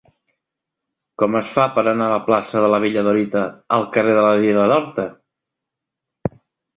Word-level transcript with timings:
Com 1.23 1.35
es 1.39 1.49
fa 1.57 1.65
per 1.75 1.83
anar 1.91 2.07
de 2.07 2.13
la 2.15 2.23
plaça 2.29 2.63
de 2.63 2.69
la 2.75 2.79
Bella 2.85 3.03
Dorita 3.07 3.43
al 3.77 3.85
carrer 3.97 4.15
de 4.21 4.23
la 4.29 4.31
Riera 4.39 4.65
d'Horta? 4.73 5.07